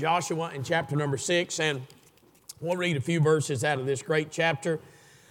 [0.00, 1.82] Joshua in chapter number six, and
[2.62, 4.80] we'll read a few verses out of this great chapter.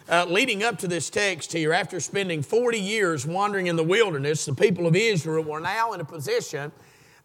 [0.08, 4.46] Uh, leading up to this text here, after spending 40 years wandering in the wilderness,
[4.46, 6.72] the people of Israel were now in a position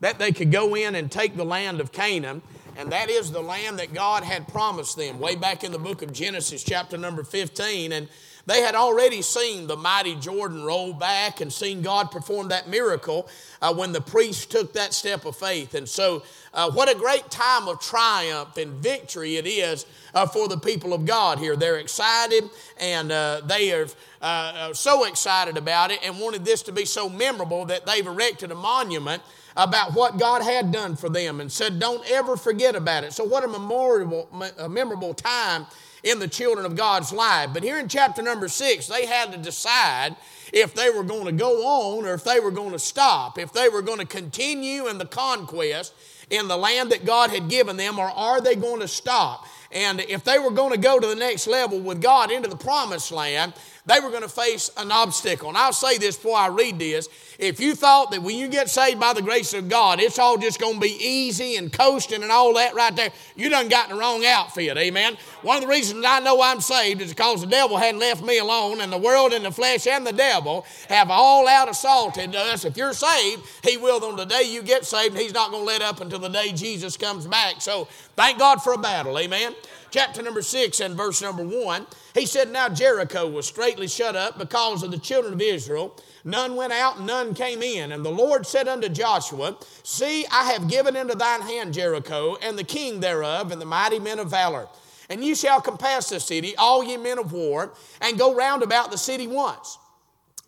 [0.00, 2.40] that they could go in and take the land of Canaan,
[2.78, 6.00] and that is the land that God had promised them way back in the book
[6.00, 7.92] of Genesis, chapter number 15.
[7.92, 8.08] And
[8.46, 13.28] they had already seen the mighty Jordan roll back and seen God perform that miracle
[13.62, 15.74] uh, when the priest took that step of faith.
[15.74, 16.22] And so,
[16.52, 20.92] uh, what a great time of triumph and victory it is uh, for the people
[20.92, 21.56] of God here.
[21.56, 22.44] They're excited
[22.78, 23.86] and uh, they are
[24.20, 28.06] uh, uh, so excited about it and wanted this to be so memorable that they've
[28.06, 29.22] erected a monument
[29.56, 33.12] about what God had done for them and said, Don't ever forget about it.
[33.12, 35.66] So, what a memorable, a memorable time
[36.04, 37.50] in the children of God's life.
[37.52, 40.14] But here in chapter number six, they had to decide
[40.52, 43.52] if they were going to go on or if they were going to stop, if
[43.52, 45.94] they were going to continue in the conquest
[46.30, 49.46] in the land that God had given them, or are they going to stop?
[49.74, 52.56] And if they were going to go to the next level with God into the
[52.56, 53.52] promised land,
[53.86, 55.50] they were going to face an obstacle.
[55.50, 57.06] And I'll say this before I read this.
[57.38, 60.38] If you thought that when you get saved by the grace of God, it's all
[60.38, 63.90] just going to be easy and coasting and all that right there, you done got
[63.90, 64.78] the wrong outfit.
[64.78, 65.18] Amen.
[65.42, 68.38] One of the reasons I know I'm saved is because the devil hadn't left me
[68.38, 72.64] alone, and the world and the flesh and the devil have all out assaulted us.
[72.64, 75.66] If you're saved, he will on the day you get saved, he's not going to
[75.66, 77.60] let up until the day Jesus comes back.
[77.60, 79.18] So thank God for a battle.
[79.18, 79.54] Amen
[79.94, 84.36] chapter number 6 and verse number 1, he said, Now Jericho was straightly shut up
[84.36, 85.96] because of the children of Israel.
[86.24, 87.92] None went out, and none came in.
[87.92, 92.58] And the Lord said unto Joshua, See, I have given into thine hand Jericho, and
[92.58, 94.66] the king thereof, and the mighty men of valor.
[95.08, 98.90] And ye shall compass the city, all ye men of war, and go round about
[98.90, 99.78] the city once.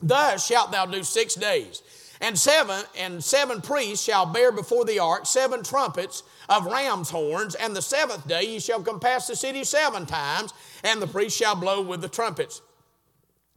[0.02, 1.84] Thus shalt thou do six days.
[2.20, 7.54] And seven and seven priests shall bear before the ark seven trumpets of ram's horns,
[7.54, 10.52] and the seventh day ye shall compass the city seven times,
[10.84, 12.62] and the priests shall blow with the trumpets.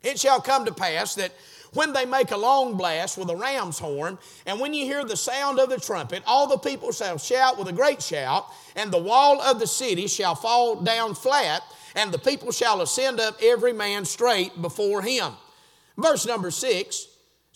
[0.02, 1.34] It shall come to pass that
[1.74, 5.18] when they make a long blast with a ram's horn, and when you hear the
[5.18, 8.98] sound of the trumpet, all the people shall shout with a great shout, and the
[8.98, 11.62] wall of the city shall fall down flat,
[11.96, 15.34] and the people shall ascend up every man straight before him.
[15.98, 17.09] Verse number six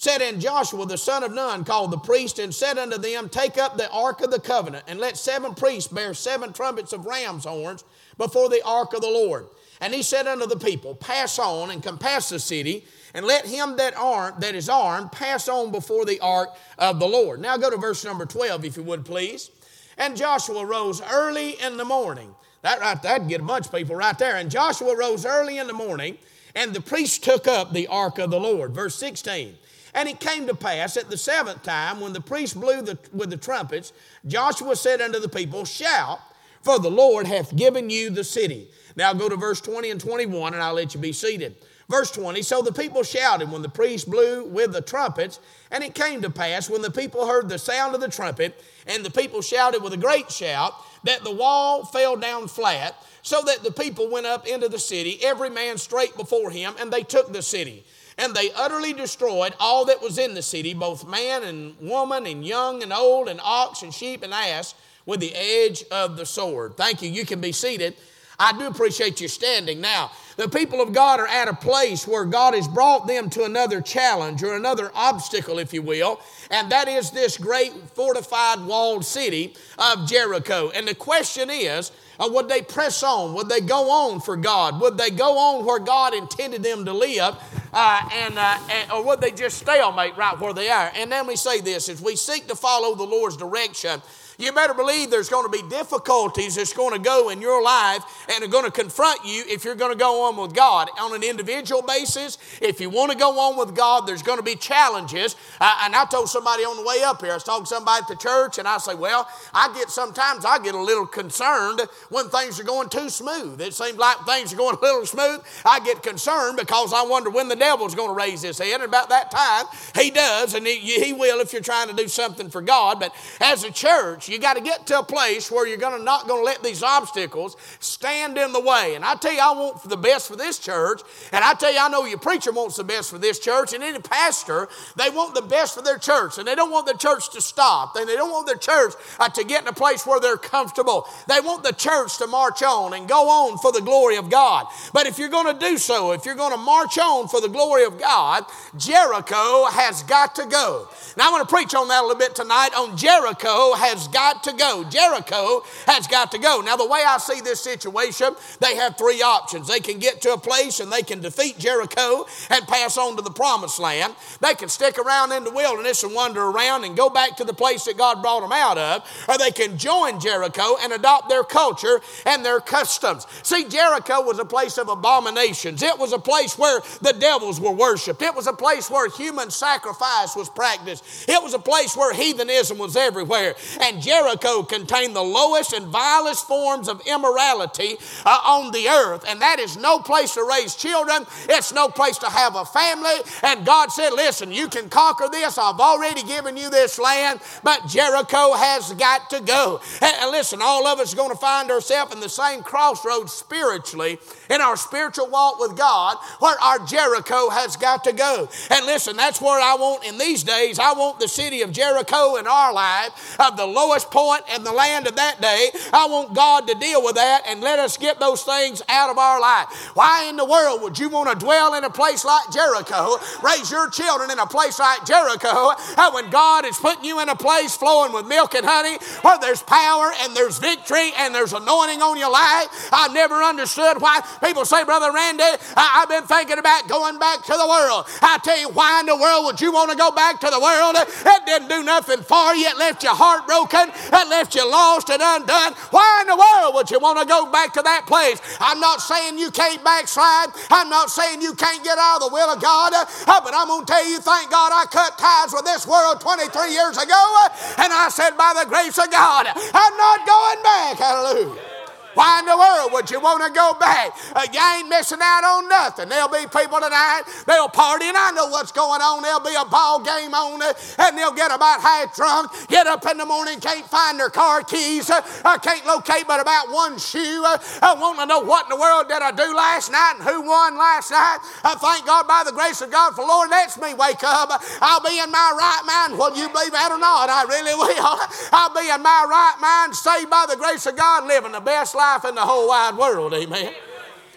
[0.03, 3.57] said, And Joshua the son of Nun called the priest and said unto them, Take
[3.57, 7.45] up the ark of the covenant, and let seven priests bear seven trumpets of ram's
[7.45, 7.85] horns
[8.17, 9.47] before the ark of the Lord.
[9.79, 13.77] And he said unto the people, Pass on and compass the city, and let him
[13.77, 17.39] that, armed, that is armed pass on before the ark of the Lord.
[17.39, 19.51] Now go to verse number 12, if you would please.
[19.97, 22.35] And Joshua rose early in the morning.
[22.61, 24.35] That right, that'd get a bunch of people right there.
[24.35, 26.17] And Joshua rose early in the morning,
[26.55, 28.73] and the priests took up the ark of the Lord.
[28.73, 29.57] Verse 16.
[29.93, 33.29] And it came to pass at the seventh time, when the priest blew the, with
[33.29, 33.93] the trumpets,
[34.25, 36.19] Joshua said unto the people, Shout,
[36.61, 38.69] for the Lord hath given you the city.
[38.95, 41.55] Now go to verse 20 and 21, and I'll let you be seated.
[41.89, 45.39] Verse 20 So the people shouted when the priest blew with the trumpets,
[45.69, 49.05] and it came to pass when the people heard the sound of the trumpet, and
[49.05, 50.73] the people shouted with a great shout,
[51.03, 55.19] that the wall fell down flat, so that the people went up into the city,
[55.21, 57.85] every man straight before him, and they took the city.
[58.17, 62.45] And they utterly destroyed all that was in the city, both man and woman, and
[62.45, 64.75] young and old, and ox and sheep and ass,
[65.05, 66.77] with the edge of the sword.
[66.77, 67.09] Thank you.
[67.09, 67.95] You can be seated.
[68.39, 69.79] I do appreciate you standing.
[69.79, 73.43] Now, the people of God are at a place where God has brought them to
[73.43, 76.19] another challenge or another obstacle, if you will,
[76.49, 80.71] and that is this great fortified walled city of Jericho.
[80.71, 83.33] And the question is, uh, would they press on?
[83.33, 84.79] Would they go on for God?
[84.81, 87.35] Would they go on where God intended them to live?
[87.73, 90.91] Uh, and, uh, and, or would they just stalemate right where they are?
[90.95, 94.01] And then we say this as we seek to follow the Lord's direction,
[94.37, 98.03] you better believe there's going to be difficulties that's going to go in your life
[98.33, 100.89] and are going to confront you if you're going to go on with God.
[100.99, 104.43] On an individual basis, if you want to go on with God, there's going to
[104.43, 105.35] be challenges.
[105.59, 108.01] Uh, and I told somebody on the way up here, I was talking to somebody
[108.01, 111.81] at the church, and I say, Well, I get sometimes I get a little concerned
[112.09, 113.61] when things are going too smooth.
[113.61, 115.41] It seems like things are going a little smooth.
[115.65, 118.73] I get concerned because I wonder when the devil's going to raise his head.
[118.75, 119.65] And about that time,
[119.95, 122.99] he does, and he, he will if you're trying to do something for God.
[122.99, 124.33] But as a church, church.
[124.33, 126.83] You got to get to a place where you're gonna, not going to let these
[126.83, 128.95] obstacles stand in the way.
[128.95, 131.01] And I tell you, I want the best for this church.
[131.31, 133.73] And I tell you, I know your preacher wants the best for this church.
[133.73, 136.37] And any pastor, they want the best for their church.
[136.37, 137.95] And they don't want the church to stop.
[137.95, 141.05] And they don't want their church uh, to get in a place where they're comfortable.
[141.27, 144.67] They want the church to march on and go on for the glory of God.
[144.93, 147.49] But if you're going to do so, if you're going to march on for the
[147.49, 148.45] glory of God,
[148.77, 150.87] Jericho has got to go.
[151.17, 154.43] Now, I want to preach on that a little bit tonight on Jericho has got
[154.43, 154.83] to go.
[154.83, 156.61] Jericho has got to go.
[156.61, 159.67] Now, the way I see this situation, they have three options.
[159.67, 163.21] They can get to a place and they can defeat Jericho and pass on to
[163.21, 164.15] the promised land.
[164.39, 167.53] They can stick around in the wilderness and wander around and go back to the
[167.53, 171.43] place that God brought them out of, or they can join Jericho and adopt their
[171.43, 173.25] culture and their customs.
[173.41, 175.81] See, Jericho was a place of abominations.
[175.81, 178.21] It was a place where the devils were worshiped.
[178.21, 181.03] It was a place where human sacrifice was practiced.
[181.27, 183.55] It was a place where heathenism was everywhere.
[183.81, 187.95] And Jericho contained the lowest and vilest forms of immorality
[188.25, 189.25] uh, on the earth.
[189.27, 193.15] And that is no place to raise children, it's no place to have a family.
[193.43, 195.57] And God said, Listen, you can conquer this.
[195.57, 199.81] I've already given you this land, but Jericho has got to go.
[200.01, 204.19] And, listen, all of us are going to find ourselves in the same crossroads spiritually
[204.49, 208.49] in our spiritual walk with God where our Jericho has got to go.
[208.69, 212.35] And listen, that's where I want in these days, I want the city of Jericho
[212.35, 215.69] in our life, of the lowest point in the land of that day.
[215.93, 219.17] I want God to deal with that and let us get those things out of
[219.17, 219.91] our life.
[219.93, 223.69] Why in the world would you want to dwell in a place like Jericho, raise
[223.69, 225.73] your children in a place like Jericho,
[226.13, 229.63] when God is putting you in a place flowing with milk and honey, where there's
[229.63, 232.89] power and there's victory and there's anointing on your life?
[232.93, 235.43] I've never understood why people say, Brother Randy,
[235.75, 238.05] I, have been thinking about going back to the world.
[238.21, 240.59] I tell you, why in the world would you want to go back to the
[240.59, 240.95] world?
[240.97, 242.67] It didn't do nothing for you.
[242.67, 243.82] It left you heartbroken.
[243.89, 245.73] It left you lost and undone.
[245.91, 248.41] Why in the world would you want to go back to that place?
[248.59, 250.49] I'm not saying you can't backslide.
[250.69, 252.93] I'm not saying you can't get out of the will of God.
[252.93, 256.21] Uh, but I'm going to tell you, thank God I cut ties with this world
[256.21, 257.23] 23 years ago.
[257.43, 257.49] Uh,
[257.83, 260.97] and I said, by the grace of God, I'm not going back.
[260.97, 261.72] Hallelujah.
[262.13, 264.13] Why in the world would you want to go back?
[264.35, 266.09] Uh, you ain't missing out on nothing.
[266.09, 269.23] There'll be people tonight, they'll party, and I know what's going on.
[269.23, 273.05] There'll be a ball game on it, and they'll get about half drunk, get up
[273.09, 275.21] in the morning, can't find their car keys, uh,
[275.59, 277.43] can't locate but about one shoe.
[277.45, 280.23] Uh, I want to know what in the world did I do last night and
[280.23, 281.39] who won last night.
[281.63, 284.49] I thank God by the grace of God for Lord lets me wake up.
[284.81, 287.29] I'll be in my right mind, whether you believe that or not.
[287.29, 288.17] I really will.
[288.53, 291.95] I'll be in my right mind, saved by the grace of God, living the best
[291.95, 293.33] life in the whole wide world.
[293.33, 293.73] Amen.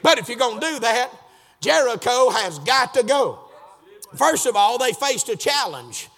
[0.02, 1.10] But if you're going to do that,
[1.60, 3.40] Jericho has got to go.
[4.14, 6.08] First of all, they faced a challenge.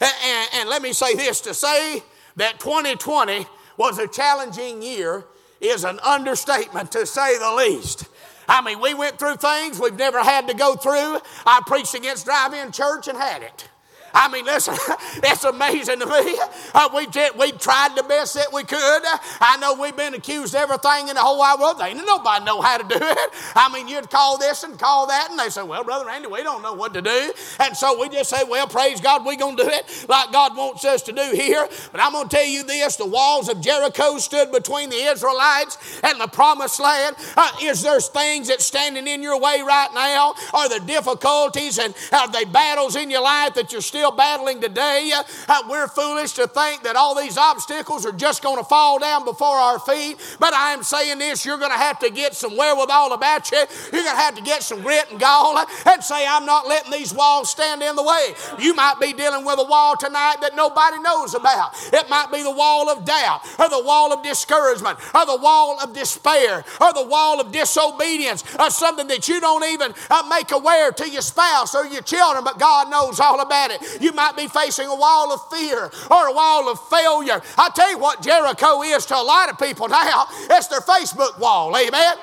[0.00, 2.02] And, and, and, let me say this to say
[2.36, 3.46] that 2020
[3.76, 5.24] was a challenging year
[5.60, 8.06] is an understatement to say the least.
[8.48, 11.18] I mean, we went through things we've never had to go through.
[11.46, 13.68] I preached against drive in church and had it.
[14.14, 14.74] I mean, listen,
[15.22, 16.38] it's amazing to me.
[16.72, 19.02] Uh, we, did, we tried the best that we could.
[19.40, 21.80] I know we've been accused of everything in the whole wide world.
[21.82, 23.30] Ain't nobody know how to do it.
[23.56, 26.42] I mean, you'd call this and call that, and they say, well, Brother Randy, we
[26.42, 27.32] don't know what to do.
[27.60, 30.56] And so we just say, well, praise God, we're going to do it like God
[30.56, 31.68] wants us to do here.
[31.92, 36.00] But I'm going to tell you this, the walls of Jericho stood between the Israelites
[36.02, 37.16] and the promised land.
[37.36, 40.34] Uh, is there things that's standing in your way right now?
[40.52, 44.60] Are there difficulties and are there battles in your life that you're still still battling
[44.60, 45.12] today.
[45.48, 49.24] Uh, we're foolish to think that all these obstacles are just going to fall down
[49.24, 50.18] before our feet.
[50.38, 53.64] But I am saying this you're going to have to get some wherewithal about you.
[53.92, 55.56] You're going to have to get some grit and gall
[55.86, 58.34] and say, I'm not letting these walls stand in the way.
[58.58, 61.70] You might be dealing with a wall tonight that nobody knows about.
[61.90, 65.78] It might be the wall of doubt, or the wall of discouragement, or the wall
[65.82, 70.52] of despair, or the wall of disobedience, or something that you don't even uh, make
[70.52, 73.80] aware to your spouse or your children, but God knows all about it.
[74.00, 77.40] You might be facing a wall of fear or a wall of failure.
[77.58, 80.26] I tell you what Jericho is to a lot of people now.
[80.50, 81.76] It's their Facebook wall.
[81.76, 82.16] Amen.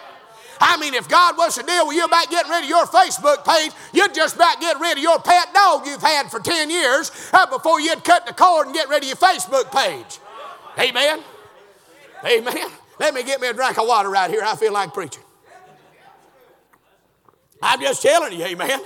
[0.64, 3.44] I mean, if God was to deal with you about getting rid of your Facebook
[3.44, 7.12] page, you'd just about get rid of your pet dog you've had for 10 years
[7.34, 10.20] uh, before you'd cut the cord and get rid of your Facebook page.
[10.78, 11.24] Amen.
[12.24, 12.70] Amen.
[13.00, 14.44] Let me get me a drink of water right here.
[14.46, 15.24] I feel like preaching.
[17.62, 18.80] I'm just telling you, amen.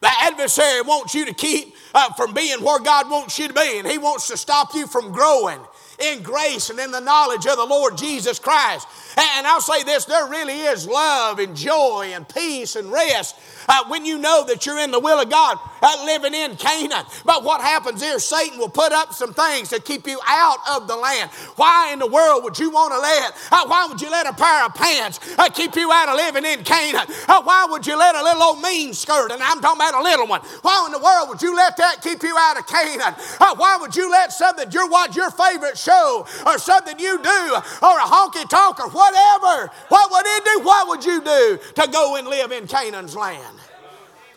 [0.00, 3.78] The adversary wants you to keep uh, from being where God wants you to be,
[3.78, 5.60] and he wants to stop you from growing
[5.98, 8.86] in grace and in the knowledge of the Lord Jesus Christ.
[9.16, 13.36] And I'll say this there really is love and joy and peace and rest
[13.68, 17.04] uh, when you know that you're in the will of God, uh, living in Canaan.
[17.24, 20.88] But what happens is Satan will put up some things to keep you out of
[20.88, 21.30] the land.
[21.56, 24.32] Why in the world would you want to let, uh, why would you let a
[24.32, 27.06] pair of pants uh, keep you out of living in Canaan?
[27.28, 30.02] Uh, why would you let a little old mean skirt, and I'm talking about a
[30.02, 33.14] little one, why in the world would you let that keep you out of Canaan?
[33.40, 37.54] Uh, why would you let something you watch your favorite show or something you do
[37.82, 40.60] or a honky tonk or whatever, what would it do?
[40.60, 43.56] What would you do to go and live in Canaan's land?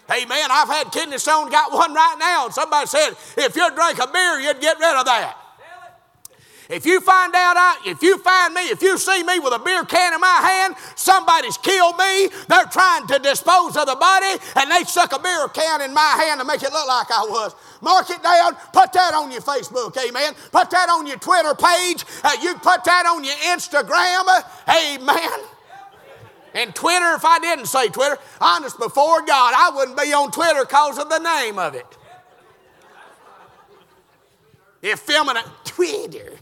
[0.08, 0.50] Hey, Amen.
[0.50, 2.46] I've had kidney stone, got one right now.
[2.46, 5.39] And somebody said, if you drink a beer, you'd get rid of that.
[6.70, 9.60] If you find out, I, if you find me, if you see me with a
[9.60, 12.30] beer can in my hand, somebody's killed me.
[12.48, 16.14] They're trying to dispose of the body, and they stuck a beer can in my
[16.22, 17.56] hand to make it look like I was.
[17.82, 18.54] Mark it down.
[18.72, 19.98] Put that on your Facebook.
[19.98, 20.34] Amen.
[20.52, 22.06] Put that on your Twitter page.
[22.24, 24.30] Uh, you put that on your Instagram.
[24.70, 25.40] Amen.
[26.54, 30.66] And Twitter, if I didn't say Twitter, honest before God, I wouldn't be on Twitter
[30.66, 31.98] because of the name of it.
[34.84, 36.39] Effeminate Twitter.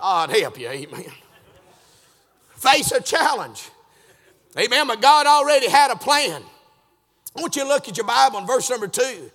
[0.00, 1.12] God help you, amen.
[2.54, 3.68] Face a challenge.
[4.58, 4.86] Amen.
[4.86, 6.42] But God already had a plan.
[7.36, 9.30] I want you to look at your Bible in verse number two.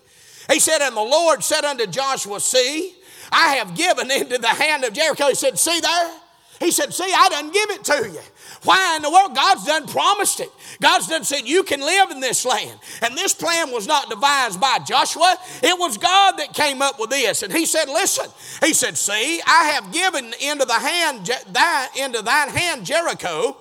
[0.52, 2.94] He said, And the Lord said unto Joshua, See,
[3.32, 5.28] I have given into the hand of Jericho.
[5.28, 6.12] He said, See there?
[6.60, 8.20] He said, See, I done give it to you.
[8.66, 9.36] Why in the world?
[9.36, 10.50] God's done promised it.
[10.82, 12.80] God's done said, You can live in this land.
[13.02, 17.12] And this plan was not devised by Joshua, it was God that came up with
[17.12, 17.44] this.
[17.44, 18.30] And he said, Listen,
[18.64, 23.56] he said, See, I have given into the hand, that, into thine hand Jericho,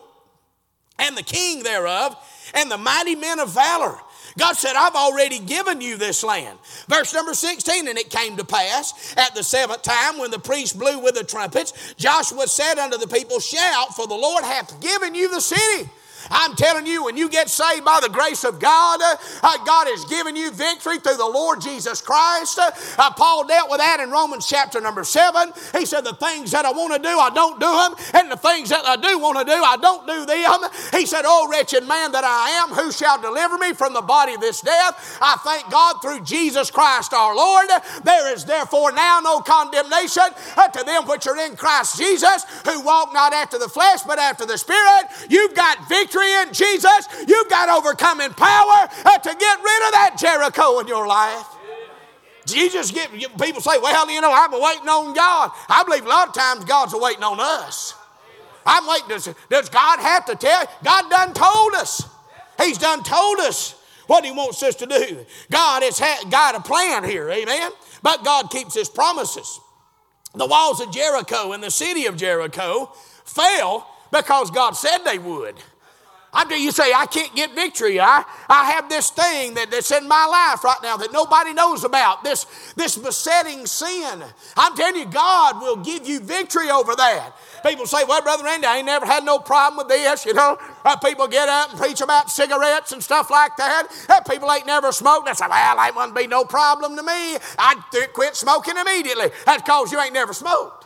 [0.98, 2.16] and the king thereof,
[2.54, 3.98] and the mighty men of valor.
[4.36, 6.58] God said, I've already given you this land.
[6.88, 10.78] Verse number 16, and it came to pass at the seventh time when the priest
[10.78, 15.14] blew with the trumpets, Joshua said unto the people, Shout, for the Lord hath given
[15.14, 15.90] you the city.
[16.30, 20.04] I'm telling you, when you get saved by the grace of God, uh, God has
[20.06, 22.58] given you victory through the Lord Jesus Christ.
[22.58, 25.52] Uh, Paul dealt with that in Romans chapter number 7.
[25.76, 28.36] He said, The things that I want to do, I don't do them, and the
[28.36, 30.70] things that I do want to do, I don't do them.
[30.92, 34.34] He said, Oh, wretched man that I am, who shall deliver me from the body
[34.34, 35.18] of this death?
[35.20, 37.68] I thank God through Jesus Christ our Lord.
[38.04, 40.24] There is therefore now no condemnation
[40.56, 44.18] uh, to them which are in Christ Jesus, who walk not after the flesh, but
[44.18, 45.06] after the Spirit.
[45.28, 49.92] You've got victory victory in Jesus, you've got overcoming power uh, to get rid of
[49.92, 51.46] that Jericho in your life.
[52.46, 55.50] Jesus, get, people say, well, you know, I'm waiting on God.
[55.68, 57.94] I believe a lot of times God's waiting on us.
[58.66, 59.08] I'm waiting.
[59.08, 60.66] Does, does God have to tell?
[60.82, 62.06] God done told us.
[62.60, 63.74] He's done told us
[64.06, 65.24] what He wants us to do.
[65.50, 67.72] God has had, got a plan here, amen?
[68.02, 69.58] But God keeps His promises.
[70.34, 72.92] The walls of Jericho and the city of Jericho
[73.24, 75.56] fell because God said they would.
[76.34, 78.00] I do you say, I can't get victory.
[78.00, 81.84] I, I have this thing that, that's in my life right now that nobody knows
[81.84, 84.22] about, this, this besetting sin.
[84.56, 87.32] I'm telling you, God will give you victory over that.
[87.64, 90.26] People say, well, Brother Randy, I ain't never had no problem with this.
[90.26, 93.86] You know, uh, people get up and preach about cigarettes and stuff like that.
[94.08, 95.26] Uh, people ain't never smoked.
[95.26, 97.38] They say, well, that wouldn't be no problem to me.
[97.58, 97.80] I'd
[98.12, 99.28] quit smoking immediately.
[99.46, 100.84] That's because you ain't never smoked.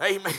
[0.00, 0.32] Amen.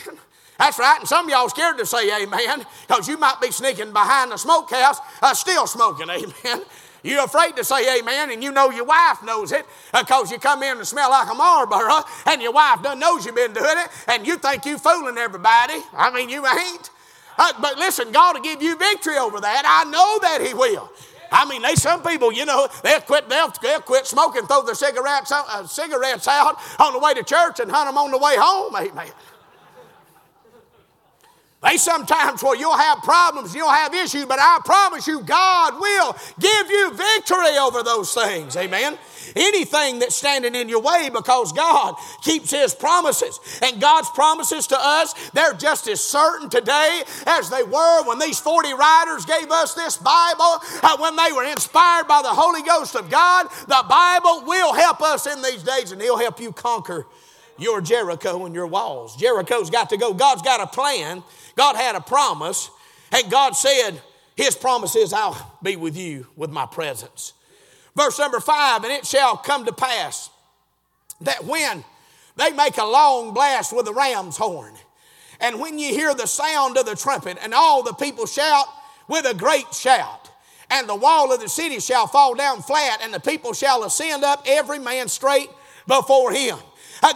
[0.60, 0.98] That's right.
[1.00, 4.36] And some of y'all scared to say amen because you might be sneaking behind the
[4.36, 6.10] smokehouse uh, still smoking.
[6.10, 6.62] Amen.
[7.02, 10.62] You're afraid to say amen, and you know your wife knows it because you come
[10.62, 13.88] in and smell like a Marlboro, and your wife doesn't knows you've been doing it,
[14.06, 15.80] and you think you fooling everybody.
[15.94, 16.90] I mean, you ain't.
[17.38, 19.62] Uh, but listen, God will give you victory over that.
[19.64, 20.92] I know that He will.
[21.32, 24.74] I mean, they some people, you know, they'll quit, they'll, they'll quit smoking, throw their
[24.74, 28.34] cigarettes, uh, cigarettes out on the way to church, and hunt them on the way
[28.36, 28.76] home.
[28.76, 29.10] Amen.
[31.62, 36.16] They sometimes, well, you'll have problems, you'll have issues, but I promise you, God will
[36.38, 38.56] give you victory over those things.
[38.56, 38.96] Amen.
[39.36, 43.38] Anything that's standing in your way because God keeps His promises.
[43.62, 48.40] And God's promises to us, they're just as certain today as they were when these
[48.40, 52.96] 40 writers gave us this Bible, uh, when they were inspired by the Holy Ghost
[52.96, 53.48] of God.
[53.68, 57.06] The Bible will help us in these days and He'll help you conquer
[57.60, 59.16] your Jericho and your walls.
[59.16, 60.14] Jericho's got to go.
[60.14, 61.22] God's got a plan
[61.60, 62.70] God had a promise,
[63.12, 64.00] and God said,
[64.36, 67.34] His promise is, I'll be with you with my presence.
[67.96, 70.30] Verse number five, and it shall come to pass
[71.20, 71.84] that when
[72.36, 74.74] they make a long blast with the ram's horn,
[75.38, 78.66] and when you hear the sound of the trumpet, and all the people shout
[79.06, 80.30] with a great shout,
[80.70, 84.24] and the wall of the city shall fall down flat, and the people shall ascend
[84.24, 85.50] up, every man straight
[85.86, 86.56] before him.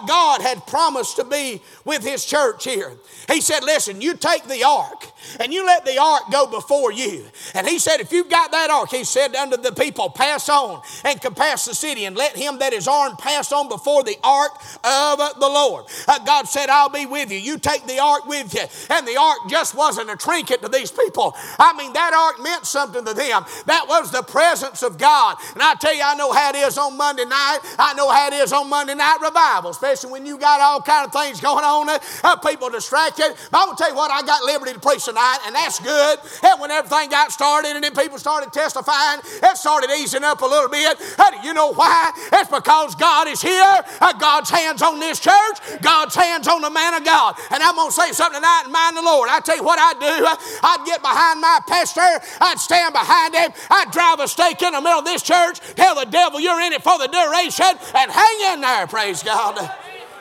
[0.07, 2.93] God had promised to be with His church here.
[3.31, 5.07] He said, Listen, you take the ark
[5.41, 7.25] and you let the ark go before you.
[7.55, 10.83] And He said, If you've got that ark, He said unto the people, Pass on
[11.05, 14.53] and compass the city, and let him that is armed pass on before the ark
[14.85, 15.85] of the Lord.
[16.07, 17.39] Uh, God said, I'll be with you.
[17.39, 18.65] You take the ark with you.
[18.91, 21.35] And the ark just wasn't a trinket to these people.
[21.59, 23.45] I mean, that ark meant something to them.
[23.67, 25.37] That was the presence of God.
[25.53, 27.59] And I tell you, I know how it is on Monday night.
[27.79, 31.07] I know how it is on Monday night revival especially when you got all kind
[31.07, 33.35] of things going on, uh, people distracted.
[33.51, 35.81] But I'm going to tell you what, I got liberty to preach tonight, and that's
[35.81, 36.19] good.
[36.43, 40.47] And when everything got started and then people started testifying, it started easing up a
[40.47, 40.99] little bit.
[40.99, 42.13] Do you know why?
[42.33, 43.83] It's because God is here.
[44.01, 45.59] Uh, God's hands on this church.
[45.83, 47.35] God's hands on the man of God.
[47.51, 49.29] And I'm to say something tonight and mind the Lord.
[49.29, 50.27] I tell you what I'd do.
[50.63, 52.01] I'd get behind my pastor.
[52.41, 53.53] I'd stand behind him.
[53.71, 55.61] I'd drive a stake in the middle of this church.
[55.75, 58.87] Tell the devil you're in it for the duration and hang in there.
[58.87, 59.64] Praise God.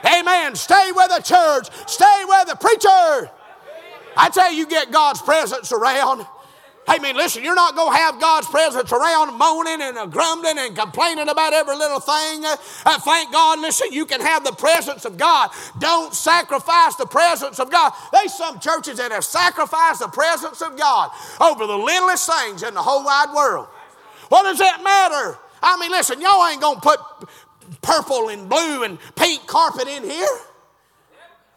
[0.05, 0.55] Amen.
[0.55, 1.69] Stay with the church.
[1.87, 3.31] Stay with the preacher.
[4.15, 6.25] I tell you, you get God's presence around.
[6.85, 10.75] Hey, man, listen, you're not going to have God's presence around moaning and grumbling and
[10.75, 12.43] complaining about every little thing.
[12.43, 15.51] Uh, thank God, listen, you can have the presence of God.
[15.79, 17.93] Don't sacrifice the presence of God.
[18.11, 22.73] There's some churches that have sacrificed the presence of God over the littlest things in
[22.73, 23.67] the whole wide world.
[24.27, 25.39] What does that matter?
[25.61, 26.99] I mean, listen, y'all ain't going to put
[27.81, 30.37] purple and blue and pink carpet in here.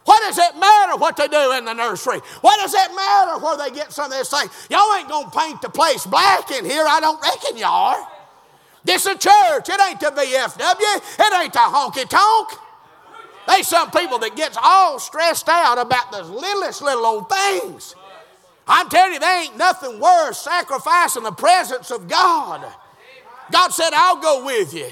[0.05, 2.19] What does it matter what they do in the nursery?
[2.39, 4.47] What does it matter where they get some of this thing?
[4.69, 6.85] Y'all ain't gonna paint the place black in here.
[6.87, 8.07] I don't reckon y'all are.
[8.85, 9.67] This is a church.
[9.67, 11.19] It ain't the VFW.
[11.19, 12.57] It ain't the honky tonk.
[13.47, 17.95] They some people that gets all stressed out about the littlest little old things.
[18.65, 22.65] I'm telling you, there ain't nothing worse sacrificing the presence of God.
[23.51, 24.89] God said, I'll go with you.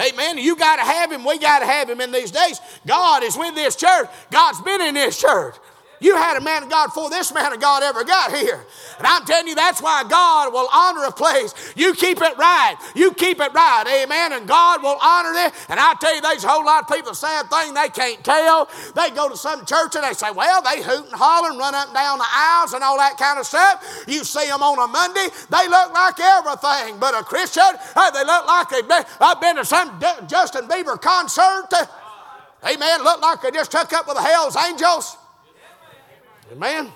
[0.00, 0.38] Amen.
[0.38, 1.24] You got to have him.
[1.24, 2.60] We got to have him in these days.
[2.86, 4.08] God is with this church.
[4.30, 5.56] God's been in this church.
[6.00, 8.64] You had a man of God before this man of God ever got here.
[8.98, 11.54] And I'm telling you, that's why God will honor a place.
[11.76, 12.76] You keep it right.
[12.94, 13.84] You keep it right.
[14.02, 14.32] Amen.
[14.32, 15.52] And God will honor it.
[15.68, 18.68] And I tell you, there's a whole lot of people, sad thing, they can't tell.
[18.94, 21.74] They go to some church and they say, well, they hoot and holler and run
[21.74, 24.04] up and down the aisles and all that kind of stuff.
[24.06, 26.98] You see them on a Monday, they look like everything.
[26.98, 31.00] But a Christian, hey, they look like they've been, I've been to some Justin Bieber
[31.00, 31.68] concert.
[32.64, 33.04] Amen.
[33.04, 35.16] Look like they just took up with the Hell's Angels.
[36.52, 36.90] Amen.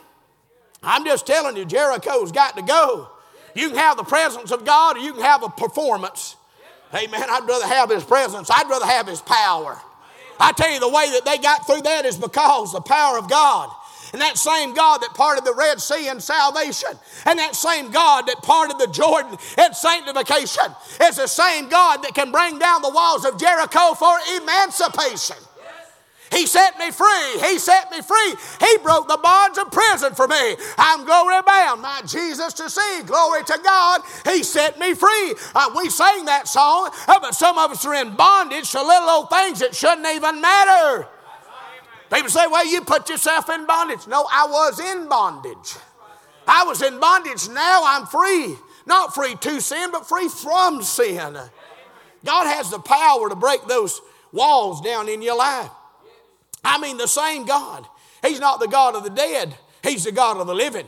[0.83, 3.09] I'm just telling you, Jericho's got to go.
[3.55, 6.37] You can have the presence of God or you can have a performance.
[6.95, 7.25] Amen.
[7.29, 9.79] I'd rather have His presence, I'd rather have His power.
[10.41, 13.29] I tell you, the way that they got through that is because the power of
[13.31, 13.71] God.
[14.13, 16.91] And that same God that parted the Red Sea in salvation,
[17.25, 20.67] and that same God that parted the Jordan in sanctification,
[21.01, 25.37] is the same God that can bring down the walls of Jericho for emancipation.
[26.33, 27.41] He set me free.
[27.45, 28.35] He set me free.
[28.61, 30.57] He broke the bonds of prison for me.
[30.79, 33.03] I'm glory bound, my Jesus to see.
[33.05, 34.01] Glory to God.
[34.25, 35.35] He set me free.
[35.55, 39.11] Uh, we sang that song, uh, but some of us are in bondage to little
[39.11, 41.07] old things that shouldn't even matter.
[42.11, 44.07] People say, well, you put yourself in bondage.
[44.07, 45.77] No, I was in bondage.
[46.47, 47.49] I was in bondage.
[47.49, 48.57] Now I'm free.
[48.87, 51.39] Not free to sin, but free from sin.
[52.25, 54.01] God has the power to break those
[54.33, 55.71] walls down in your life.
[56.65, 57.87] I mean, the same God.
[58.25, 60.87] He's not the God of the dead, He's the God of the living.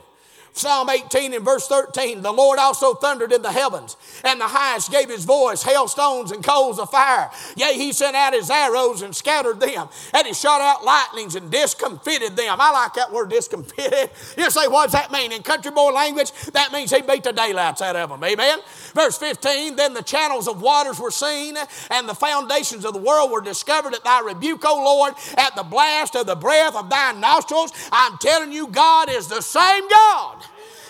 [0.57, 4.93] Psalm 18 and verse 13 The Lord also thundered in the heavens, and the highest
[4.93, 7.29] gave his voice, hailstones and coals of fire.
[7.57, 11.51] Yea, he sent out his arrows and scattered them, and he shot out lightnings and
[11.51, 12.57] discomfited them.
[12.61, 14.11] I like that word discomfited.
[14.37, 15.33] You say, what does that mean?
[15.33, 18.23] In country boy language, that means he beat the daylights out of them.
[18.23, 18.59] Amen.
[18.93, 21.57] Verse 15 Then the channels of waters were seen,
[21.91, 25.63] and the foundations of the world were discovered at thy rebuke, O Lord, at the
[25.63, 27.73] blast of the breath of thy nostrils.
[27.91, 30.44] I'm telling you, God is the same God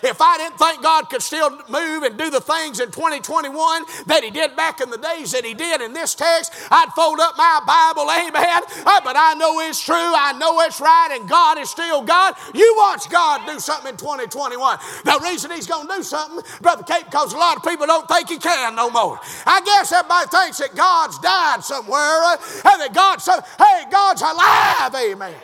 [0.05, 4.23] if I didn't think God could still move and do the things in 2021 that
[4.23, 7.35] He did back in the days that He did in this text, I'd fold up
[7.37, 8.63] my Bible, amen.
[8.87, 12.35] Uh, but I know it's true, I know it's right, and God is still God.
[12.55, 14.79] You watch God do something in 2021.
[15.05, 18.07] The reason He's going to do something, Brother Kate, because a lot of people don't
[18.09, 19.19] think He can no more.
[19.47, 22.37] I guess everybody thinks that God's died somewhere uh,
[22.73, 25.35] and that God's, hey, God's alive, amen.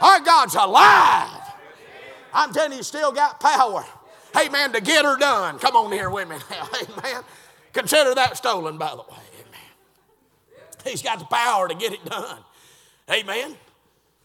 [0.00, 1.39] Our God's alive.
[2.32, 3.84] I'm telling you, still got power.
[4.34, 5.58] Hey, man, to get her done.
[5.58, 6.68] Come on here with me now.
[6.98, 7.22] Amen.
[7.72, 9.18] Consider that stolen, by the way.
[10.84, 12.38] He's got the power to get it done.
[13.10, 13.56] Amen.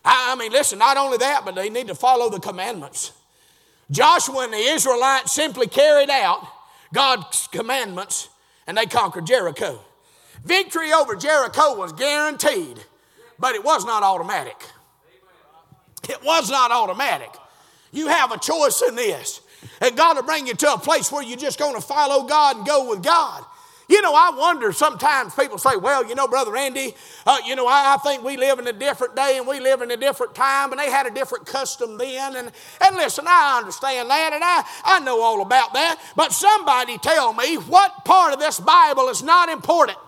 [0.04, 3.12] I mean, listen, not only that, but they need to follow the commandments.
[3.92, 6.48] Joshua and the Israelites simply carried out
[6.94, 8.30] God's commandments
[8.68, 9.80] and they conquered Jericho.
[10.44, 12.80] Victory over Jericho was guaranteed,
[13.40, 14.58] but it was not automatic.
[16.08, 17.32] It was not automatic.
[17.96, 19.42] You have a choice in this.
[19.82, 22.58] And God will bring you to a place where you're just going to follow God
[22.58, 23.44] and go with God.
[23.88, 27.68] You know, I wonder sometimes people say, well, you know, Brother Andy, uh, you know,
[27.68, 30.34] I, I, think we live in a different day and we live in a different
[30.34, 32.36] time and they had a different custom then.
[32.36, 36.02] And, and listen, I understand that and I, I know all about that.
[36.16, 40.00] But somebody tell me what part of this Bible is not important?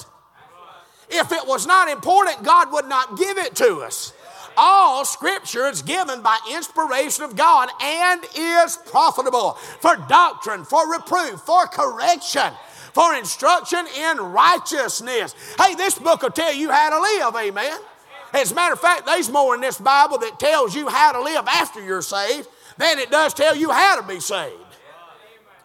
[1.10, 4.12] If it was not important, God would not give it to us.
[4.58, 11.40] All scripture is given by inspiration of God and is profitable for doctrine, for reproof,
[11.42, 12.52] for correction,
[12.92, 15.36] for instruction in righteousness.
[15.62, 17.80] Hey, this book will tell you how to live, amen.
[18.34, 21.22] As a matter of fact, there's more in this Bible that tells you how to
[21.22, 24.56] live after you're saved than it does tell you how to be saved.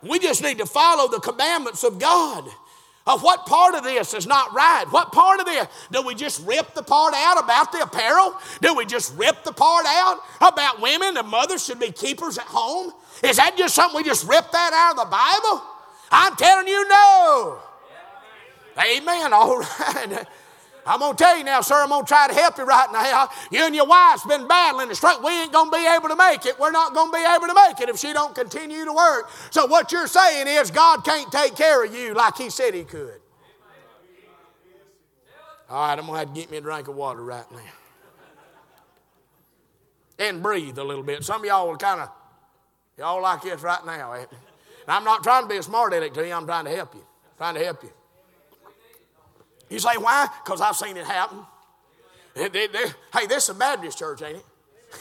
[0.03, 2.45] We just need to follow the commandments of God.
[3.05, 4.85] Of what part of this is not right?
[4.91, 5.67] What part of this?
[5.91, 8.35] Do we just rip the part out about the apparel?
[8.61, 12.45] Do we just rip the part out about women The mothers should be keepers at
[12.45, 12.93] home?
[13.25, 15.65] Is that just something we just rip that out of the Bible?
[16.13, 17.59] I'm telling you, no.
[18.79, 19.33] Amen.
[19.33, 20.27] All right.
[20.85, 22.89] I'm going to tell you now, sir, I'm going to try to help you right
[22.93, 23.29] now.
[23.53, 25.25] You and your wife's been battling the struggle.
[25.25, 26.59] We ain't going to be able to make it.
[26.59, 29.31] We're not going to be able to make it if she don't continue to work.
[29.51, 32.83] So what you're saying is God can't take care of you like he said he
[32.83, 33.21] could.
[35.71, 37.59] All right, I'm going to have to get me a drink of water right now.
[40.19, 41.25] And breathe a little bit.
[41.25, 42.11] Some of y'all will kind of,
[42.99, 44.13] y'all like this right now.
[44.13, 44.25] Eh?
[44.89, 46.33] I'm not trying to be a smart aleck to you.
[46.33, 47.05] I'm trying to help you.
[47.39, 47.93] Trying to help you.
[49.73, 50.29] You say, why?
[50.45, 51.39] Because I've seen it happen.
[52.35, 54.45] hey, this is a Baptist church, ain't it?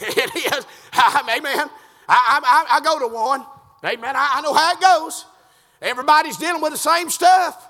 [0.00, 0.66] it is.
[1.28, 1.68] Amen.
[2.08, 3.44] I, I, I, go to one.
[3.84, 4.16] Amen.
[4.16, 5.26] I, I know how it goes.
[5.82, 7.68] Everybody's dealing with the same stuff.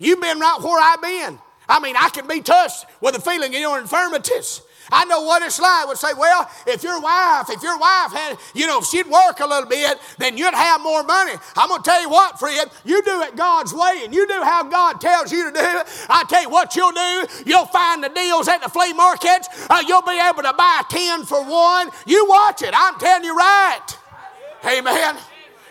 [0.00, 1.38] You've been right where I've been.
[1.72, 4.60] I mean, I can be touched with the feeling of your infirmities.
[4.90, 5.88] I know what it's like.
[5.88, 9.40] Would say, well, if your wife, if your wife had, you know, if she'd work
[9.40, 11.32] a little bit, then you'd have more money.
[11.56, 14.64] I'm to tell you what, Fred, you do it God's way and you do how
[14.64, 15.86] God tells you to do it.
[16.10, 17.26] I tell you what you'll do.
[17.46, 19.48] You'll find the deals at the flea markets.
[19.70, 21.88] Uh, you'll be able to buy 10 for one.
[22.04, 22.74] You watch it.
[22.76, 23.86] I'm telling you right.
[24.66, 25.16] Amen.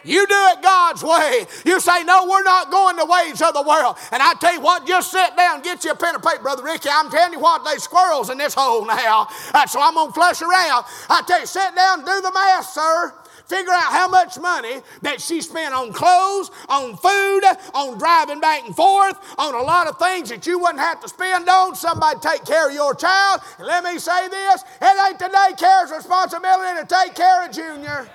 [0.03, 1.45] You do it God's way.
[1.65, 3.97] You say, No, we're not going the ways of the world.
[4.11, 6.63] And I tell you what, just sit down, get you a pen and paper, Brother
[6.63, 6.89] Ricky.
[6.91, 9.27] I'm telling you what, there's squirrels in this hole now.
[9.53, 10.85] Uh, so I'm going to flush around.
[11.09, 13.13] I tell you, sit down, do the math, sir.
[13.45, 17.41] Figure out how much money that she spent on clothes, on food,
[17.73, 21.09] on driving back and forth, on a lot of things that you wouldn't have to
[21.09, 21.75] spend on.
[21.75, 23.41] Somebody take care of your child.
[23.57, 28.09] And let me say this it ain't the daycare's responsibility to take care of Junior.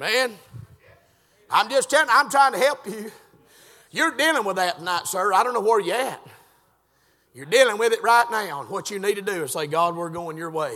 [0.00, 0.32] Man,
[1.50, 3.12] I'm just telling I'm trying to help you.
[3.90, 5.34] You're dealing with that tonight, sir.
[5.34, 6.26] I don't know where you're at.
[7.34, 8.62] You're dealing with it right now.
[8.62, 10.74] And what you need to do is say, God, we're going your way.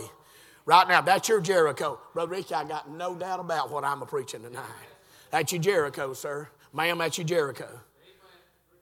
[0.67, 1.99] Right now, that's your Jericho.
[2.13, 4.63] Brother Ricky, I got no doubt about what I'm preaching tonight.
[5.31, 6.47] That's your Jericho, sir.
[6.71, 7.79] Ma'am, that's your Jericho.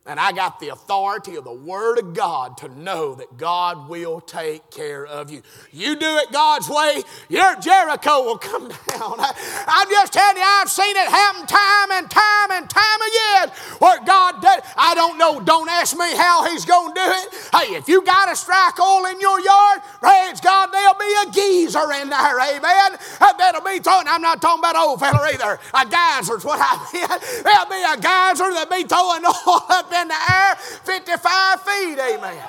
[0.06, 4.20] And I got the authority of the Word of God to know that God will
[4.20, 5.42] take care of you.
[5.72, 9.16] You do it God's way, your Jericho will come down.
[9.18, 14.04] I'm just telling you, I've seen it happen time and time and time again where
[14.04, 14.62] God does.
[14.76, 17.50] I don't know, don't ask me how He's going to do it.
[17.56, 21.32] Hey, if you got a strike oil in your yard, praise God, there'll be a
[21.32, 23.00] geyser in there, amen.
[23.22, 25.58] That'll be throwing, I'm not talking about old fella either.
[25.74, 27.08] A geyser's what I mean.
[27.44, 32.00] There'll be a geyser that'll be throwing oil up in the air 55 feet.
[32.00, 32.44] Amen.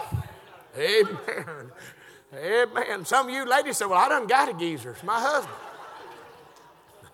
[0.76, 1.72] Amen.
[2.34, 3.04] Amen.
[3.04, 4.92] Some of you ladies say, Well, I done got a geezer.
[4.92, 5.56] It's my husband.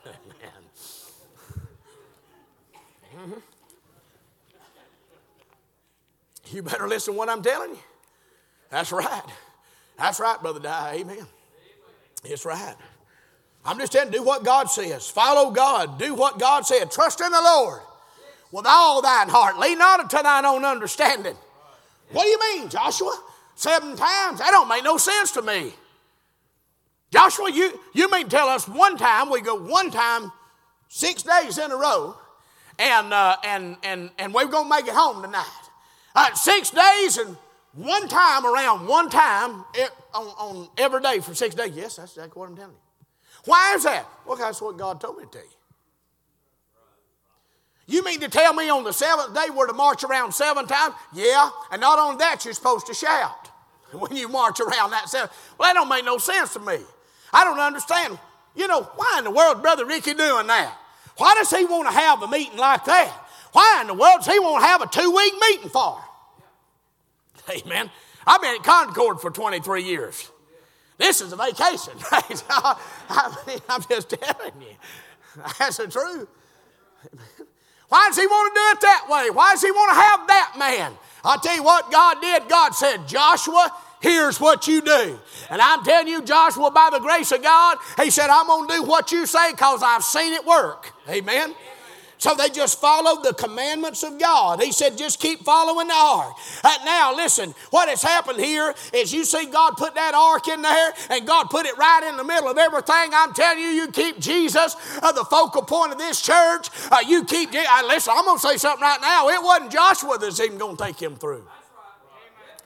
[0.06, 0.52] Amen.
[3.16, 3.40] Mm-hmm.
[6.56, 7.78] You better listen to what I'm telling you.
[8.70, 9.22] That's right.
[9.98, 10.96] That's right, Brother Die.
[11.00, 11.26] Amen.
[12.24, 12.76] It's right.
[13.64, 15.08] I'm just telling you, do what God says.
[15.08, 15.98] Follow God.
[15.98, 16.90] Do what God said.
[16.90, 17.80] Trust in the Lord
[18.52, 19.58] with all thine heart.
[19.58, 21.36] Lean not unto thine own understanding.
[22.12, 23.18] What do you mean, Joshua?
[23.54, 24.38] Seven times?
[24.38, 25.72] That don't make no sense to me.
[27.10, 30.32] Joshua, you, you mean tell us one time, we go one time,
[30.88, 32.16] six days in a row,
[32.78, 35.44] and, uh, and, and, and we're going to make it home tonight.
[36.14, 37.36] Uh, six days and
[37.74, 39.64] one time around one time
[40.14, 41.72] on, on every day for six days.
[41.74, 43.06] Yes, that's exactly what I'm telling you.
[43.44, 44.06] Why is that?
[44.26, 45.60] Well, that's what God told me to tell you.
[47.90, 50.94] You mean to tell me on the seventh day we're to march around seven times?
[51.12, 53.50] Yeah, and not only that, you're supposed to shout
[53.92, 55.29] when you march around that seven.
[55.59, 56.79] Well, that don't make no sense to me.
[57.33, 58.16] I don't understand.
[58.55, 60.72] You know, why in the world, Brother Ricky, doing that?
[61.16, 63.12] Why does he want to have a meeting like that?
[63.53, 66.00] Why in the world does he want to have a two week meeting for?
[67.50, 67.90] Amen.
[68.24, 70.31] I've been at Concord for 23 years.
[70.96, 71.94] This is a vacation.
[72.12, 74.76] I I'm just telling you.
[75.59, 76.29] That's the truth.
[77.90, 79.31] Why does he want to do it that way?
[79.31, 80.92] Why does he want to have that man?
[81.24, 82.48] I'll tell you what God did.
[82.48, 85.18] God said, Joshua, here's what you do.
[85.50, 88.74] And I'm telling you, Joshua, by the grace of God, he said, I'm going to
[88.74, 90.92] do what you say because I've seen it work.
[91.09, 91.53] Amen.
[92.20, 94.62] So they just followed the commandments of God.
[94.62, 96.35] He said, just keep following the ark.
[96.62, 100.61] Uh, now, listen, what has happened here is you see God put that ark in
[100.61, 103.11] there and God put it right in the middle of everything.
[103.14, 106.68] I'm telling you, you keep Jesus uh, the focal point of this church.
[106.92, 109.30] Uh, you keep, uh, listen, I'm going to say something right now.
[109.30, 111.46] It wasn't Joshua that's even going to take him through,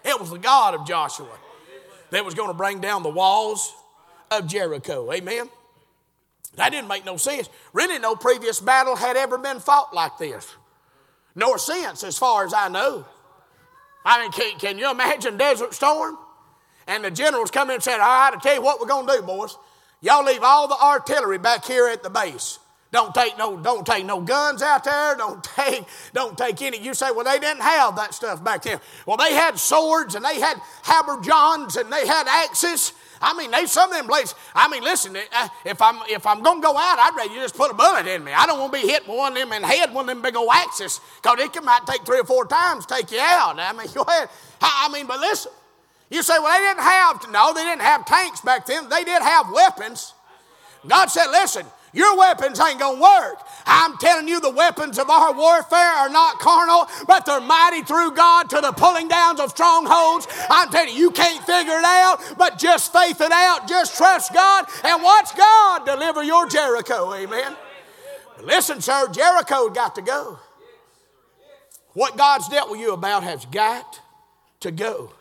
[0.05, 1.39] it was the God of Joshua
[2.11, 3.73] that was going to bring down the walls
[4.33, 5.13] of Jericho.
[5.13, 5.49] Amen.
[6.57, 7.49] That didn't make no sense.
[7.73, 10.55] Really, no previous battle had ever been fought like this,
[11.35, 13.05] nor since, as far as I know.
[14.05, 16.19] I mean, can, can you imagine Desert Storm?
[16.87, 19.07] And the generals come in and said, All right, I tell you what we're going
[19.07, 19.57] to do, boys.
[20.01, 22.59] Y'all leave all the artillery back here at the base.
[22.93, 25.17] Don't take no, don't take no guns out there.
[25.17, 26.79] Don't take, don't take any.
[26.79, 28.79] You say, well, they didn't have that stuff back then.
[29.07, 33.67] Well, they had swords and they had habergeons and they had axes I mean, they
[33.67, 34.35] some of them blades.
[34.55, 37.57] I mean, listen, uh, if I'm if I'm gonna go out, I'd rather you just
[37.57, 38.33] put a bullet in me.
[38.33, 40.23] I don't want to be hit one of them in the head, one of them
[40.23, 43.21] big old axes, because it can, might take three or four times to take you
[43.21, 43.59] out.
[43.59, 44.29] I mean, go ahead.
[44.61, 45.53] I mean, but listen,
[46.11, 48.89] you say, well, they didn't have no, they didn't have tanks back then.
[48.89, 50.15] They did have weapons.
[50.87, 53.39] God said, listen, your weapons ain't going to work.
[53.67, 58.13] I'm telling you, the weapons of our warfare are not carnal, but they're mighty through
[58.13, 60.27] God to the pulling downs of strongholds.
[60.51, 63.69] I'm telling you, you can't figure it out, but just faith it out.
[63.69, 67.15] Just trust God and watch God deliver your Jericho.
[67.15, 67.57] Amen.
[68.43, 70.39] Listen, sir, Jericho got to go.
[71.95, 74.01] What God's dealt with you about has got
[74.61, 75.13] to go.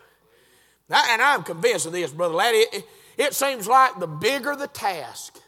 [0.89, 2.57] And I'm convinced of this, Brother Laddie.
[2.57, 5.39] It, it seems like the bigger the task,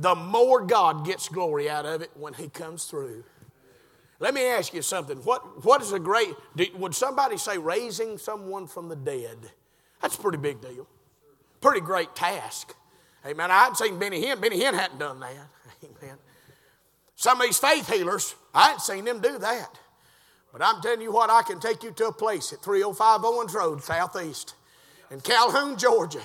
[0.00, 3.22] the more God gets glory out of it when He comes through.
[4.18, 5.18] Let me ask you something.
[5.18, 6.34] What, what is a great,
[6.74, 9.38] would somebody say raising someone from the dead?
[10.00, 10.86] That's a pretty big deal.
[11.60, 12.74] Pretty great task.
[13.26, 13.50] Amen.
[13.50, 14.40] I'd seen Benny Hinn.
[14.40, 15.34] Benny Hinn hadn't done that.
[16.02, 16.16] Amen.
[17.16, 19.78] Some of these faith healers, I hadn't seen them do that.
[20.52, 23.54] But I'm telling you what, I can take you to a place at 305 Owens
[23.54, 24.54] Road, Southeast,
[25.10, 26.22] in Calhoun, Georgia,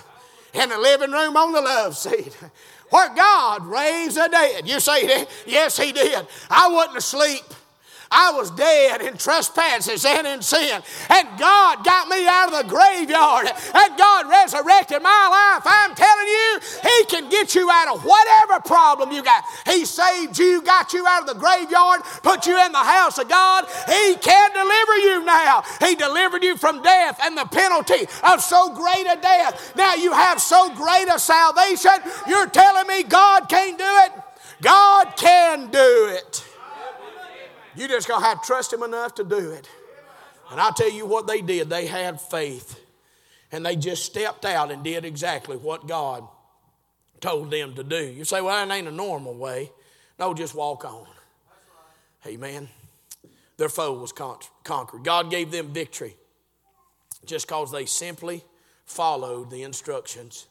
[0.53, 2.37] in the living room on the love seat
[2.89, 4.67] where God raised the dead.
[4.67, 6.25] You say, yes, He did.
[6.49, 7.43] I wasn't asleep.
[8.15, 10.81] I was dead in trespasses and in sin.
[11.09, 13.47] And God got me out of the graveyard.
[13.75, 15.63] And God resurrected my life.
[15.65, 19.43] I'm telling you, He can get you out of whatever problem you got.
[19.65, 23.27] He saved you, got you out of the graveyard, put you in the house of
[23.27, 23.65] God.
[23.85, 25.63] He can deliver you now.
[25.81, 29.75] He delivered you from death and the penalty of so great a death.
[29.75, 31.91] Now you have so great a salvation.
[32.27, 34.11] You're telling me God can't do it?
[34.61, 36.44] God can do it.
[37.75, 39.69] You just got to have trust Him enough to do it.
[40.51, 41.69] And I'll tell you what they did.
[41.69, 42.79] They had faith.
[43.51, 46.27] And they just stepped out and did exactly what God
[47.19, 48.03] told them to do.
[48.03, 49.71] You say, well, that ain't a normal way.
[50.19, 51.07] No, just walk on.
[52.25, 52.69] Amen.
[53.57, 55.03] Their foe was con- conquered.
[55.03, 56.15] God gave them victory
[57.25, 58.43] just because they simply
[58.85, 60.47] followed the instructions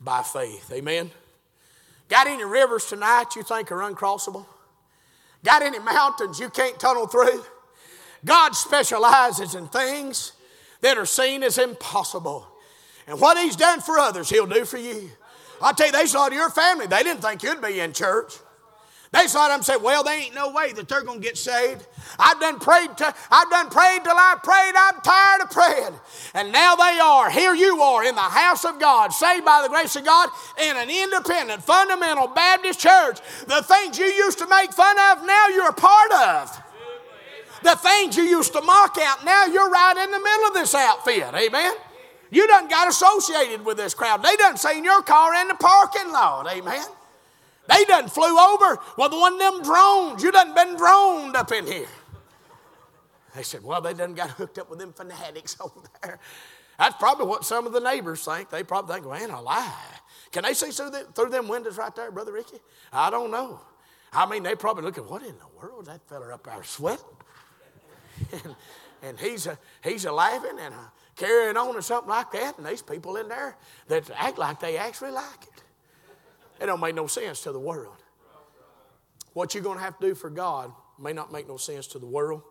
[0.00, 0.70] by faith.
[0.72, 1.10] Amen.
[2.08, 4.46] Got any rivers tonight you think are uncrossable?
[5.44, 7.44] Got any mountains you can't tunnel through?
[8.24, 10.32] God specializes in things
[10.80, 12.46] that are seen as impossible.
[13.06, 15.10] And what He's done for others, He'll do for you.
[15.60, 18.34] I'll tell you, they saw your family, they didn't think you'd be in church.
[19.10, 21.86] They saw them said, Well, there ain't no way that they're going to get saved.
[22.18, 24.74] I've done prayed, to, I've done prayed till I prayed.
[24.76, 25.98] I'm tired of praying.
[26.34, 27.30] And now they are.
[27.30, 30.28] Here you are in the house of God, saved by the grace of God,
[30.62, 33.20] in an independent, fundamental Baptist church.
[33.46, 36.62] The things you used to make fun of, now you're a part of.
[37.62, 40.74] The things you used to mock out, now you're right in the middle of this
[40.74, 41.34] outfit.
[41.34, 41.72] Amen.
[42.30, 44.22] You done got associated with this crowd.
[44.22, 46.46] They done seen your car in the parking lot.
[46.52, 46.84] Amen.
[47.68, 48.78] They done flew over.
[48.96, 51.86] Well, the one of them drones, you done been droned up in here.
[53.36, 56.18] They said, well, they done got hooked up with them fanatics over there.
[56.78, 58.50] That's probably what some of the neighbors think.
[58.50, 59.74] They probably think, man, a lie.
[60.32, 62.58] Can they see through, through them windows right there, Brother Ricky?
[62.92, 63.60] I don't know.
[64.12, 67.04] I mean, they probably look at what in the world that fella up there sweating?
[68.32, 68.56] and,
[69.02, 72.56] and he's a, he's a laughing and a carrying on or something like that.
[72.56, 73.56] And these people in there
[73.88, 75.57] that act like they actually like it.
[76.60, 77.96] It don't make no sense to the world.
[79.32, 81.98] What you're going to have to do for God may not make no sense to
[81.98, 82.42] the world,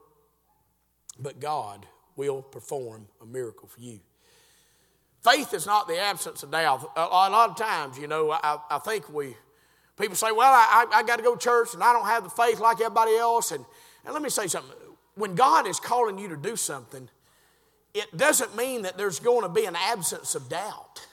[1.19, 3.99] but God will perform a miracle for you.
[5.23, 6.89] Faith is not the absence of doubt.
[6.95, 9.35] A lot of times, you know, I, I think we,
[9.99, 12.29] people say, well, I, I got to go to church and I don't have the
[12.29, 13.51] faith like everybody else.
[13.51, 13.65] And,
[14.05, 14.71] and let me say something.
[15.15, 17.09] When God is calling you to do something,
[17.93, 21.06] it doesn't mean that there's going to be an absence of doubt.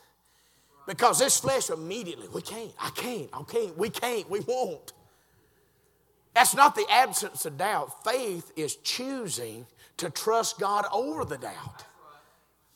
[0.86, 4.92] Because this flesh immediately, we can't, I can't, I can't, we can't, we won't.
[6.34, 8.04] That's not the absence of doubt.
[8.04, 9.66] Faith is choosing
[9.98, 11.84] to trust God over the doubt.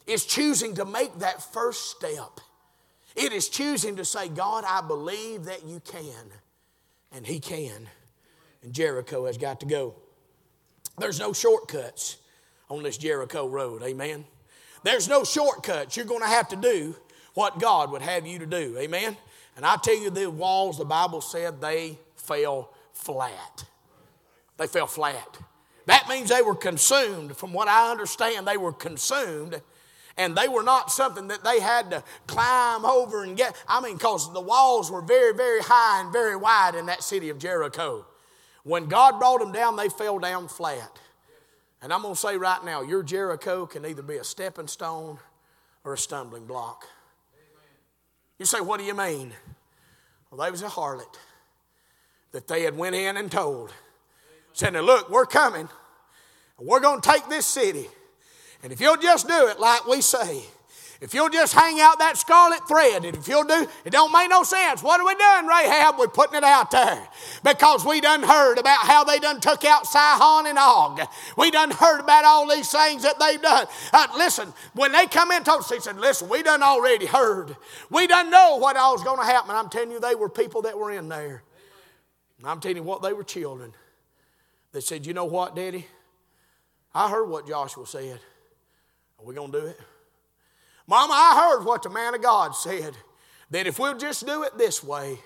[0.06, 2.40] It's choosing to make that first step.
[3.14, 6.30] It is choosing to say, God, I believe that you can.
[7.12, 7.88] And He can.
[8.62, 9.96] And Jericho has got to go.
[10.98, 12.16] There's no shortcuts
[12.70, 13.82] on this Jericho road.
[13.82, 14.24] Amen.
[14.82, 15.96] There's no shortcuts.
[15.96, 16.96] You're going to have to do
[17.38, 18.76] what God would have you to do.
[18.80, 19.16] Amen.
[19.54, 23.64] And I tell you, the walls, the Bible said they fell flat.
[24.56, 25.38] They fell flat.
[25.86, 27.36] That means they were consumed.
[27.36, 29.62] From what I understand, they were consumed.
[30.16, 33.54] And they were not something that they had to climb over and get.
[33.68, 37.28] I mean, because the walls were very, very high and very wide in that city
[37.28, 38.04] of Jericho.
[38.64, 40.98] When God brought them down, they fell down flat.
[41.82, 45.20] And I'm going to say right now, your Jericho can either be a stepping stone
[45.84, 46.84] or a stumbling block.
[48.38, 49.32] You say, what do you mean?
[50.30, 51.16] Well, they was a harlot
[52.32, 53.72] that they had went in and told.
[54.52, 55.68] Said, now look, we're coming.
[56.58, 57.86] We're going to take this city.
[58.62, 60.42] And if you'll just do it like we say,
[61.00, 64.28] if you'll just hang out that scarlet thread, and if you'll do, it don't make
[64.28, 64.82] no sense.
[64.82, 65.96] What are we doing, Rahab?
[65.96, 67.08] We're putting it out there.
[67.44, 71.00] Because we done heard about how they done took out Sihon and Og.
[71.36, 73.68] We done heard about all these things that they've done.
[73.92, 77.56] Uh, listen, when they come in, told us, he said, listen, we done already heard.
[77.90, 79.54] We done know what all's going to happen.
[79.54, 81.44] I'm telling you, they were people that were in there.
[82.42, 83.72] I'm telling you what, they were children.
[84.72, 85.86] They said, you know what, Daddy?
[86.92, 88.18] I heard what Joshua said.
[89.20, 89.80] Are we going to do it?
[90.88, 92.96] Mama, I heard what the man of God said
[93.50, 95.18] that if we'll just do it this way,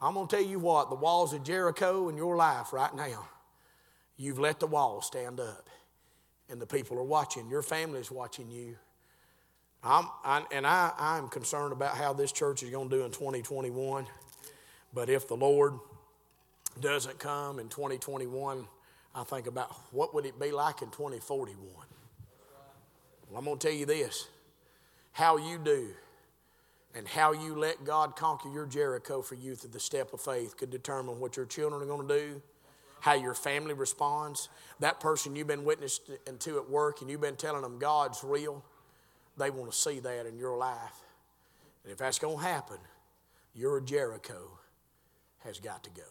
[0.00, 3.28] I'm going to tell you what, the walls of Jericho in your life right now,
[4.16, 5.68] you've let the walls stand up.
[6.48, 7.48] And the people are watching.
[7.48, 8.76] Your family's watching you.
[9.82, 13.12] I'm, I, and I, I'm concerned about how this church is going to do in
[13.12, 14.06] 2021.
[14.92, 15.74] But if the Lord
[16.80, 18.66] doesn't come in 2021,
[19.14, 21.56] I think about what would it be like in 2041.
[23.30, 24.28] Well, I'm going to tell you this
[25.12, 25.90] how you do
[26.94, 30.56] and how you let God conquer your Jericho for you through the step of faith
[30.56, 32.42] could determine what your children are going to do,
[33.00, 34.48] how your family responds.
[34.80, 38.62] That person you've been witnessing to at work and you've been telling them God's real,
[39.38, 41.00] they want to see that in your life.
[41.84, 42.78] And if that's going to happen,
[43.54, 44.58] your Jericho
[45.40, 46.02] has got to go.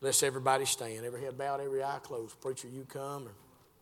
[0.00, 1.04] Let's everybody stand.
[1.04, 2.38] Every head bowed, every eye closed.
[2.40, 3.28] Preacher, you come.